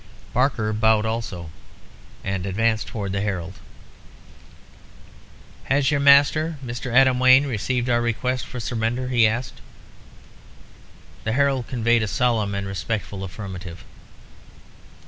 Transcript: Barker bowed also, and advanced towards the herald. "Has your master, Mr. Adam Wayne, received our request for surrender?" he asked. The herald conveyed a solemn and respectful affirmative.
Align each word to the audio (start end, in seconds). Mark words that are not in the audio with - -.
Barker 0.33 0.73
bowed 0.73 1.05
also, 1.05 1.51
and 2.23 2.47
advanced 2.47 2.87
towards 2.87 3.11
the 3.11 3.21
herald. 3.21 3.59
"Has 5.65 5.91
your 5.91 5.99
master, 5.99 6.57
Mr. 6.65 6.91
Adam 6.91 7.19
Wayne, 7.19 7.45
received 7.45 7.87
our 7.87 8.01
request 8.01 8.47
for 8.47 8.59
surrender?" 8.59 9.09
he 9.09 9.27
asked. 9.27 9.61
The 11.23 11.33
herald 11.33 11.67
conveyed 11.67 12.01
a 12.01 12.07
solemn 12.07 12.55
and 12.55 12.65
respectful 12.65 13.23
affirmative. 13.23 13.83